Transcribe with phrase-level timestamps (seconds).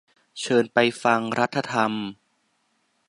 [0.41, 1.91] เชิญไปฟัง รัฐธรรม